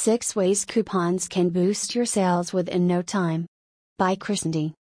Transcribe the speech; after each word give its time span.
6 0.00 0.36
Ways 0.36 0.64
Coupons 0.64 1.26
Can 1.26 1.48
Boost 1.48 1.96
Your 1.96 2.06
Sales 2.06 2.52
Within 2.52 2.86
No 2.86 3.02
Time. 3.02 3.46
By 3.98 4.14
Chrisandy. 4.14 4.72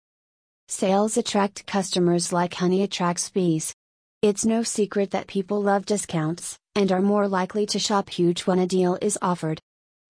Sales 0.68 1.16
attract 1.16 1.66
customers 1.66 2.34
like 2.34 2.52
honey 2.52 2.82
attracts 2.82 3.30
bees. 3.30 3.72
It's 4.20 4.44
no 4.44 4.62
secret 4.62 5.12
that 5.12 5.26
people 5.26 5.62
love 5.62 5.86
discounts, 5.86 6.58
and 6.74 6.92
are 6.92 7.00
more 7.00 7.28
likely 7.28 7.64
to 7.64 7.78
shop 7.78 8.10
huge 8.10 8.42
when 8.42 8.58
a 8.58 8.66
deal 8.66 8.98
is 9.00 9.18
offered. 9.22 9.58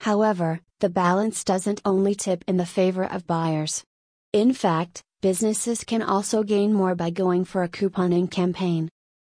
However, 0.01 0.61
the 0.81 0.89
balance 0.89 1.45
doesn't 1.45 1.83
only 1.85 2.17
tip 2.17 2.43
in 2.49 2.57
the 2.57 2.67
favor 2.67 3.05
of 3.05 3.29
buyers. 3.29 3.85
In 4.33 4.53
fact, 4.53 5.05
businesses 5.23 5.85
can 5.85 6.03
also 6.03 6.43
gain 6.43 6.73
more 6.73 6.97
by 6.97 7.11
going 7.11 7.45
for 7.45 7.63
a 7.63 7.69
couponing 7.69 8.29
campaign. 8.29 8.89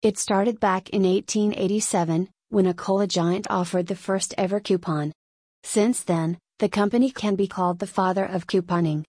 It 0.01 0.17
started 0.17 0.59
back 0.59 0.89
in 0.89 1.03
1887, 1.03 2.27
when 2.49 2.65
a 2.65 2.73
cola 2.73 3.05
giant 3.05 3.45
offered 3.51 3.85
the 3.85 3.95
first 3.95 4.33
ever 4.35 4.59
coupon. 4.59 5.13
Since 5.69 6.01
then, 6.01 6.39
the 6.57 6.67
company 6.67 7.11
can 7.11 7.35
be 7.35 7.45
called 7.45 7.77
the 7.77 7.85
father 7.85 8.25
of 8.25 8.47
couponing. 8.47 9.05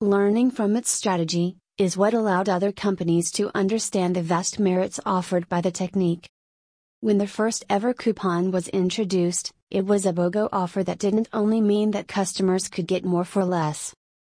Learning 0.00 0.48
from 0.48 0.76
its 0.76 0.88
strategy 0.88 1.56
is 1.76 1.96
what 1.96 2.14
allowed 2.14 2.48
other 2.48 2.70
companies 2.70 3.32
to 3.32 3.50
understand 3.52 4.14
the 4.14 4.22
vast 4.22 4.60
merits 4.60 5.00
offered 5.04 5.48
by 5.48 5.60
the 5.60 5.72
technique. 5.72 6.28
When 7.00 7.18
the 7.18 7.26
first 7.26 7.64
ever 7.68 7.92
coupon 7.92 8.52
was 8.52 8.68
introduced, 8.68 9.50
it 9.72 9.86
was 9.86 10.06
a 10.06 10.12
BOGO 10.12 10.48
offer 10.52 10.84
that 10.84 11.00
didn't 11.00 11.30
only 11.32 11.60
mean 11.60 11.90
that 11.90 12.06
customers 12.06 12.68
could 12.68 12.86
get 12.86 13.04
more 13.04 13.24
for 13.24 13.44
less. 13.44 13.92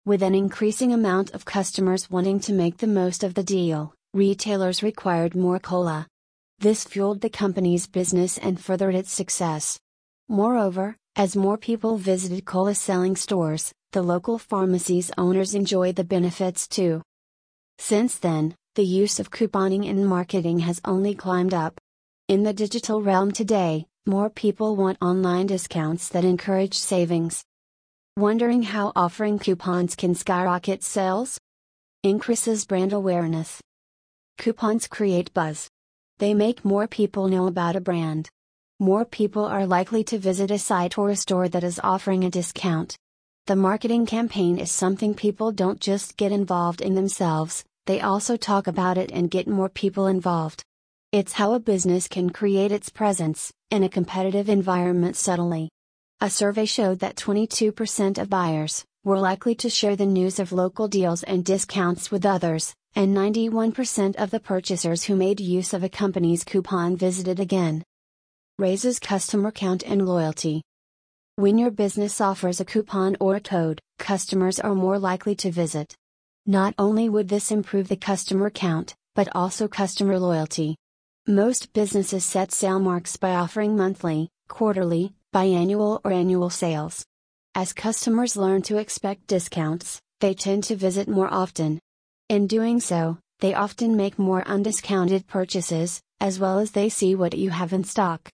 With 0.06 0.24
an 0.24 0.34
increasing 0.34 0.94
amount 0.94 1.32
of 1.34 1.44
customers 1.44 2.10
wanting 2.10 2.40
to 2.48 2.54
make 2.54 2.78
the 2.78 2.88
most 2.88 3.22
of 3.22 3.34
the 3.34 3.44
deal, 3.44 3.94
retailers 4.14 4.82
required 4.82 5.36
more 5.36 5.60
cola. 5.60 6.08
This 6.58 6.86
fueled 6.86 7.20
the 7.20 7.30
company's 7.30 7.86
business 7.86 8.38
and 8.38 8.62
furthered 8.62 8.96
its 8.96 9.12
success. 9.12 9.78
Moreover, 10.30 10.96
as 11.16 11.36
more 11.36 11.58
people 11.58 11.98
visited 11.98 12.44
cola 12.46 12.76
selling 12.76 13.16
stores, 13.16 13.72
the 13.94 14.02
local 14.02 14.38
pharmacies' 14.38 15.12
owners 15.18 15.56
enjoyed 15.56 15.96
the 15.96 16.04
benefits 16.04 16.68
too. 16.68 17.02
Since 17.78 18.18
then, 18.18 18.56
the 18.76 18.86
use 18.86 19.20
of 19.20 19.32
couponing 19.32 19.86
in 19.86 20.06
marketing 20.06 20.60
has 20.60 20.82
only 20.84 21.16
climbed 21.16 21.54
up. 21.54 21.80
In 22.28 22.44
the 22.44 22.54
digital 22.54 23.02
realm 23.02 23.32
today, 23.32 23.86
more 24.06 24.30
people 24.30 24.76
want 24.76 24.98
online 25.02 25.48
discounts 25.48 26.10
that 26.10 26.26
encourage 26.26 26.78
savings. 26.78 27.44
Wondering 28.18 28.64
how 28.64 28.92
offering 28.96 29.40
coupons 29.40 29.96
can 29.96 30.16
skyrocket 30.16 30.84
sales? 30.84 31.40
Increases 32.04 32.66
brand 32.66 32.92
awareness. 32.92 33.62
Coupons 34.38 34.88
create 34.88 35.34
buzz. 35.34 35.70
They 36.18 36.34
make 36.34 36.66
more 36.66 36.88
people 36.88 37.30
know 37.30 37.48
about 37.48 37.78
a 37.78 37.82
brand. 37.82 38.30
More 38.80 39.06
people 39.06 39.46
are 39.46 39.66
likely 39.66 40.04
to 40.04 40.18
visit 40.18 40.52
a 40.52 40.60
site 40.60 40.98
or 40.98 41.10
a 41.10 41.16
store 41.16 41.48
that 41.48 41.64
is 41.64 41.80
offering 41.82 42.26
a 42.26 42.30
discount. 42.30 42.98
The 43.48 43.56
marketing 43.56 44.06
campaign 44.06 44.60
is 44.60 44.70
something 44.70 45.14
people 45.14 45.54
don't 45.54 45.80
just 45.80 46.18
get 46.18 46.34
involved 46.34 46.82
in 46.82 46.94
themselves, 46.94 47.64
they 47.86 48.02
also 48.02 48.36
talk 48.36 48.68
about 48.68 48.98
it 48.98 49.12
and 49.14 49.32
get 49.32 49.48
more 49.48 49.70
people 49.70 50.08
involved. 50.08 50.62
It's 51.14 51.32
how 51.32 51.54
a 51.54 51.60
business 51.60 52.10
can 52.10 52.32
create 52.32 52.74
its 52.74 52.90
presence, 52.90 53.50
in 53.72 53.84
a 53.84 53.88
competitive 53.88 54.50
environment 54.50 55.16
subtly. 55.16 55.70
A 56.20 56.30
survey 56.30 56.66
showed 56.66 57.00
that 57.00 57.16
22% 57.16 58.18
of 58.18 58.30
buyers 58.30 58.84
were 59.06 59.20
likely 59.20 59.56
to 59.56 59.70
share 59.70 59.96
the 59.96 60.06
news 60.06 60.38
of 60.38 60.52
local 60.52 60.90
deals 60.90 61.24
and 61.24 61.46
discounts 61.46 62.12
with 62.12 62.26
others, 62.26 62.74
and 62.94 63.16
91% 63.16 64.18
of 64.18 64.32
the 64.32 64.42
purchasers 64.42 65.06
who 65.06 65.16
made 65.16 65.40
use 65.40 65.74
of 65.74 65.82
a 65.82 65.88
company's 65.88 66.44
coupon 66.44 66.98
visited 66.98 67.40
again. 67.40 67.82
Raises 68.58 69.00
customer 69.00 69.52
count 69.52 69.84
and 69.84 70.08
loyalty. 70.08 70.62
When 71.36 71.58
your 71.58 71.72
business 71.72 72.22
offers 72.22 72.62
a 72.62 72.66
coupon 72.66 73.18
or 73.20 73.36
a 73.36 73.42
code, 73.42 73.82
customers 74.00 74.62
are 74.62 74.74
more 74.74 74.98
likely 74.98 75.36
to 75.36 75.52
visit. 75.52 75.94
Not 76.46 76.74
only 76.78 77.10
would 77.10 77.28
this 77.28 77.52
improve 77.52 77.90
the 77.90 77.98
customer 77.98 78.50
count, 78.50 78.96
but 79.14 79.28
also 79.36 79.68
customer 79.68 80.18
loyalty. 80.18 80.78
Most 81.28 81.74
businesses 81.74 82.24
set 82.24 82.54
sale 82.54 82.80
marks 82.80 83.18
by 83.18 83.32
offering 83.32 83.76
monthly, 83.76 84.30
quarterly, 84.48 85.14
biannual, 85.34 86.00
or 86.06 86.14
annual 86.14 86.50
sales. 86.50 87.04
As 87.56 87.74
customers 87.74 88.38
learn 88.38 88.62
to 88.62 88.78
expect 88.78 89.28
discounts, 89.28 90.00
they 90.22 90.34
tend 90.34 90.64
to 90.66 90.78
visit 90.78 91.10
more 91.10 91.28
often. 91.30 91.78
In 92.30 92.48
doing 92.48 92.80
so, 92.80 93.18
they 93.42 93.54
often 93.54 93.98
make 93.98 94.18
more 94.18 94.44
undiscounted 94.44 95.28
purchases, 95.28 96.00
as 96.22 96.40
well 96.40 96.60
as 96.60 96.72
they 96.72 96.88
see 96.88 97.16
what 97.16 97.38
you 97.38 97.50
have 97.50 97.74
in 97.74 97.84
stock. 97.84 98.30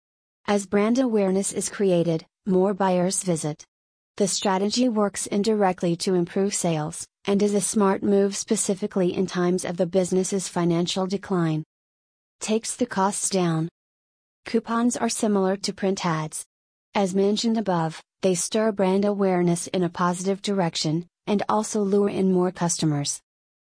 As 0.46 0.66
brand 0.66 0.98
awareness 0.98 1.52
is 1.52 1.68
created, 1.68 2.26
more 2.46 2.74
buyers 2.74 3.22
visit. 3.22 3.64
The 4.16 4.28
strategy 4.28 4.88
works 4.88 5.26
indirectly 5.26 5.96
to 5.96 6.14
improve 6.14 6.54
sales, 6.54 7.06
and 7.24 7.42
is 7.42 7.54
a 7.54 7.60
smart 7.60 8.02
move 8.02 8.36
specifically 8.36 9.14
in 9.14 9.26
times 9.26 9.64
of 9.64 9.76
the 9.76 9.86
business's 9.86 10.48
financial 10.48 11.06
decline 11.06 11.64
takes 12.40 12.74
the 12.74 12.86
costs 12.86 13.28
down. 13.28 13.68
Coupons 14.46 14.96
are 14.96 15.10
similar 15.10 15.56
to 15.58 15.74
print 15.74 16.04
ads. 16.04 16.44
As 16.94 17.14
mentioned 17.14 17.58
above, 17.58 18.02
they 18.22 18.34
stir 18.34 18.72
brand 18.72 19.04
awareness 19.04 19.66
in 19.68 19.84
a 19.84 19.90
positive 19.90 20.40
direction, 20.40 21.06
and 21.26 21.42
also 21.48 21.82
lure 21.82 22.08
in 22.08 22.32
more 22.32 22.50
customers. 22.50 23.20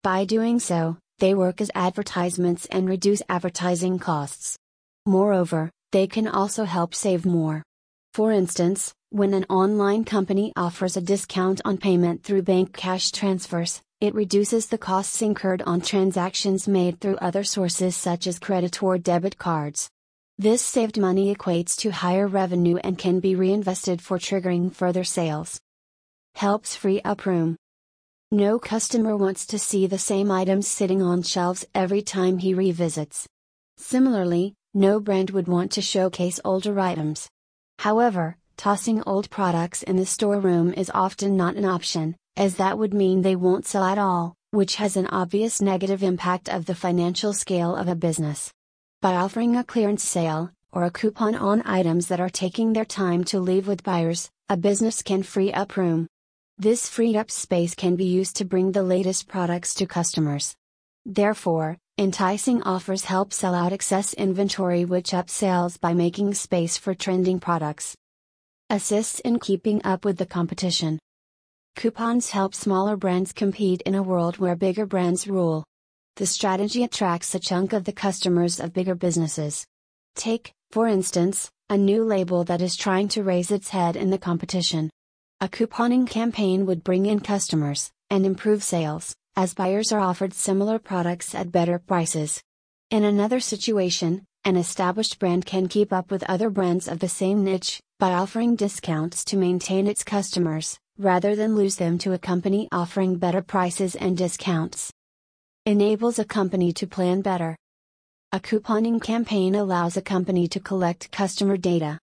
By 0.03 0.23
doing 0.23 0.59
so, 0.59 0.97
they 1.19 1.35
work 1.35 1.59
as 1.61 1.69
advertisements 1.75 2.65
and 2.67 2.87
reduce 2.87 3.21
advertising 3.29 3.99
costs. 3.99 4.57
Moreover, 5.05 5.69
they 5.91 6.07
can 6.07 6.27
also 6.27 6.63
help 6.63 6.95
save 6.95 7.25
more. 7.25 7.63
For 8.13 8.31
instance, 8.31 8.93
when 9.09 9.33
an 9.33 9.45
online 9.49 10.05
company 10.05 10.53
offers 10.55 10.95
a 10.95 11.01
discount 11.01 11.61
on 11.65 11.77
payment 11.77 12.23
through 12.23 12.43
bank 12.43 12.73
cash 12.73 13.11
transfers, 13.11 13.81
it 13.99 14.15
reduces 14.15 14.67
the 14.67 14.77
costs 14.77 15.21
incurred 15.21 15.61
on 15.61 15.81
transactions 15.81 16.67
made 16.67 16.99
through 16.99 17.17
other 17.17 17.43
sources 17.43 17.95
such 17.95 18.25
as 18.25 18.39
credit 18.39 18.81
or 18.81 18.97
debit 18.97 19.37
cards. 19.37 19.89
This 20.37 20.61
saved 20.61 20.97
money 20.97 21.33
equates 21.35 21.75
to 21.77 21.91
higher 21.91 22.27
revenue 22.27 22.77
and 22.77 22.97
can 22.97 23.19
be 23.19 23.35
reinvested 23.35 24.01
for 24.01 24.17
triggering 24.17 24.73
further 24.73 25.03
sales. 25.03 25.59
Helps 26.35 26.75
free 26.75 27.01
up 27.01 27.25
room. 27.25 27.57
No 28.31 28.57
customer 28.57 29.15
wants 29.15 29.45
to 29.47 29.59
see 29.59 29.87
the 29.87 29.99
same 29.99 30.31
items 30.31 30.67
sitting 30.67 31.01
on 31.01 31.21
shelves 31.21 31.65
every 31.75 32.01
time 32.01 32.37
he 32.37 32.53
revisits. 32.53 33.27
Similarly, 33.77 34.55
no 34.73 34.99
brand 34.99 35.31
would 35.31 35.47
want 35.47 35.71
to 35.71 35.81
showcase 35.81 36.39
older 36.45 36.79
items. 36.79 37.29
However, 37.79 38.37
tossing 38.57 39.03
old 39.03 39.29
products 39.29 39.83
in 39.83 39.95
the 39.95 40.05
storeroom 40.05 40.73
is 40.73 40.91
often 40.93 41.35
not 41.35 41.55
an 41.55 41.65
option, 41.65 42.15
as 42.37 42.55
that 42.55 42.77
would 42.77 42.93
mean 42.93 43.21
they 43.21 43.35
won't 43.35 43.65
sell 43.65 43.83
at 43.83 43.97
all, 43.97 44.35
which 44.51 44.75
has 44.75 44.95
an 44.95 45.07
obvious 45.07 45.61
negative 45.61 46.03
impact 46.03 46.49
of 46.49 46.65
the 46.65 46.75
financial 46.75 47.33
scale 47.33 47.75
of 47.75 47.87
a 47.87 47.95
business. 47.95 48.51
By 49.01 49.15
offering 49.15 49.55
a 49.55 49.63
clearance 49.63 50.03
sale, 50.03 50.51
or 50.71 50.83
a 50.83 50.91
coupon 50.91 51.35
on 51.35 51.61
items 51.63 52.07
that 52.07 52.19
are 52.19 52.29
taking 52.29 52.73
their 52.73 52.85
time 52.85 53.23
to 53.25 53.39
leave 53.39 53.67
with 53.67 53.83
buyers, 53.83 54.29
a 54.47 54.55
business 54.55 55.01
can 55.01 55.23
free 55.23 55.51
up 55.51 55.75
room. 55.75 56.07
This 56.57 56.87
freed 56.87 57.15
up 57.15 57.31
space 57.31 57.73
can 57.75 57.95
be 57.95 58.05
used 58.05 58.35
to 58.37 58.45
bring 58.45 58.71
the 58.71 58.83
latest 58.83 59.27
products 59.27 59.73
to 59.75 59.85
customers. 59.85 60.55
Therefore, 61.05 61.77
enticing 62.01 62.63
offers 62.63 63.05
help 63.05 63.31
sell 63.31 63.53
out 63.53 63.71
excess 63.71 64.15
inventory, 64.15 64.85
which 64.85 65.13
up 65.13 65.29
sales 65.29 65.77
by 65.77 65.93
making 65.93 66.33
space 66.33 66.75
for 66.75 66.95
trending 66.95 67.39
products. 67.39 67.95
Assists 68.71 69.19
in 69.19 69.37
keeping 69.37 69.79
up 69.85 70.03
with 70.03 70.17
the 70.17 70.25
competition. 70.25 70.97
Coupons 71.75 72.31
help 72.31 72.55
smaller 72.55 72.97
brands 72.97 73.31
compete 73.31 73.83
in 73.83 73.93
a 73.93 74.01
world 74.01 74.39
where 74.39 74.55
bigger 74.55 74.87
brands 74.87 75.27
rule. 75.27 75.63
The 76.15 76.25
strategy 76.25 76.83
attracts 76.83 77.35
a 77.35 77.39
chunk 77.39 77.71
of 77.71 77.83
the 77.83 77.93
customers 77.93 78.59
of 78.59 78.73
bigger 78.73 78.95
businesses. 78.95 79.63
Take, 80.15 80.53
for 80.71 80.87
instance, 80.87 81.51
a 81.69 81.77
new 81.77 82.03
label 82.03 82.43
that 82.45 82.63
is 82.63 82.75
trying 82.75 83.09
to 83.09 83.21
raise 83.21 83.51
its 83.51 83.69
head 83.69 83.95
in 83.95 84.09
the 84.09 84.17
competition. 84.17 84.89
A 85.39 85.47
couponing 85.47 86.09
campaign 86.09 86.65
would 86.65 86.83
bring 86.83 87.05
in 87.05 87.19
customers, 87.19 87.91
and 88.09 88.25
improve 88.25 88.63
sales, 88.63 89.13
as 89.35 89.53
buyers 89.53 89.91
are 89.91 89.99
offered 89.99 90.33
similar 90.33 90.77
products 90.77 91.33
at 91.33 91.51
better 91.51 91.79
prices. 91.79 92.41
In 92.89 93.03
another 93.03 93.39
situation, 93.39 94.25
an 94.43 94.57
established 94.57 95.19
brand 95.19 95.45
can 95.45 95.67
keep 95.67 95.93
up 95.93 96.11
with 96.11 96.23
other 96.23 96.49
brands 96.49 96.87
of 96.87 96.99
the 96.99 97.07
same 97.07 97.43
niche, 97.43 97.79
by 97.99 98.11
offering 98.11 98.55
discounts 98.55 99.23
to 99.25 99.37
maintain 99.37 99.87
its 99.87 100.03
customers, 100.03 100.77
rather 100.97 101.35
than 101.35 101.55
lose 101.55 101.75
them 101.75 101.97
to 101.99 102.13
a 102.13 102.19
company 102.19 102.67
offering 102.71 103.17
better 103.17 103.41
prices 103.41 103.95
and 103.95 104.17
discounts. 104.17 104.91
Enables 105.65 106.17
a 106.17 106.25
company 106.25 106.73
to 106.73 106.87
plan 106.87 107.21
better. 107.21 107.55
A 108.31 108.39
couponing 108.39 109.01
campaign 109.01 109.55
allows 109.55 109.95
a 109.95 110.01
company 110.01 110.47
to 110.47 110.59
collect 110.59 111.11
customer 111.11 111.57
data. 111.57 111.99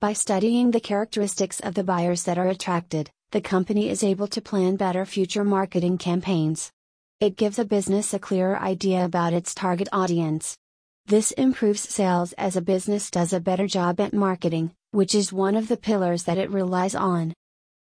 By 0.00 0.14
studying 0.14 0.70
the 0.70 0.80
characteristics 0.80 1.60
of 1.60 1.74
the 1.74 1.84
buyers 1.84 2.24
that 2.24 2.38
are 2.38 2.48
attracted, 2.48 3.10
the 3.32 3.40
company 3.40 3.88
is 3.88 4.04
able 4.04 4.28
to 4.28 4.42
plan 4.42 4.76
better 4.76 5.06
future 5.06 5.42
marketing 5.42 5.96
campaigns. 5.96 6.70
It 7.18 7.36
gives 7.36 7.58
a 7.58 7.64
business 7.64 8.12
a 8.12 8.18
clearer 8.18 8.58
idea 8.58 9.06
about 9.06 9.32
its 9.32 9.54
target 9.54 9.88
audience. 9.90 10.58
This 11.06 11.30
improves 11.32 11.80
sales 11.80 12.34
as 12.34 12.56
a 12.56 12.60
business 12.60 13.10
does 13.10 13.32
a 13.32 13.40
better 13.40 13.66
job 13.66 14.00
at 14.00 14.12
marketing, 14.12 14.74
which 14.90 15.14
is 15.14 15.32
one 15.32 15.56
of 15.56 15.68
the 15.68 15.78
pillars 15.78 16.24
that 16.24 16.36
it 16.36 16.50
relies 16.50 16.94
on. 16.94 17.32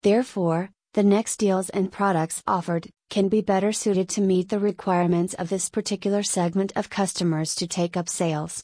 Therefore, 0.05 0.71
the 0.95 1.03
next 1.03 1.39
deals 1.39 1.69
and 1.71 1.91
products 1.91 2.45
offered 2.47 2.89
can 3.11 3.29
be 3.29 3.41
better 3.41 3.73
suited 3.73 4.09
to 4.11 4.21
meet 4.21 4.51
the 4.51 4.61
requirements 4.61 5.35
of 5.35 5.49
this 5.49 5.69
particular 5.69 6.23
segment 6.23 6.73
of 6.77 6.91
customers 6.91 7.57
to 7.57 7.67
take 7.67 7.97
up 7.97 8.09
sales. 8.09 8.63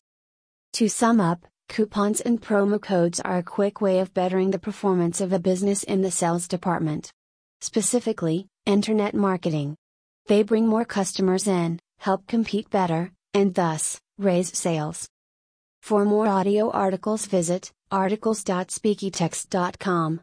To 0.74 0.88
sum 0.88 1.20
up, 1.20 1.46
coupons 1.68 2.20
and 2.20 2.40
promo 2.40 2.80
codes 2.80 3.20
are 3.20 3.38
a 3.38 3.42
quick 3.42 3.80
way 3.80 3.98
of 4.00 4.14
bettering 4.14 4.50
the 4.50 4.58
performance 4.58 5.20
of 5.20 5.32
a 5.32 5.38
business 5.38 5.82
in 5.82 6.02
the 6.02 6.10
sales 6.10 6.48
department. 6.48 7.10
Specifically, 7.60 8.48
internet 8.64 9.14
marketing. 9.14 9.76
They 10.26 10.42
bring 10.42 10.66
more 10.66 10.84
customers 10.84 11.46
in, 11.46 11.78
help 11.98 12.26
compete 12.26 12.68
better, 12.70 13.12
and 13.32 13.54
thus, 13.54 14.00
raise 14.18 14.56
sales. 14.56 15.08
For 15.82 16.04
more 16.04 16.26
audio 16.26 16.70
articles 16.70 17.26
visit 17.26 17.70
articles.speakytext.com. 17.90 20.20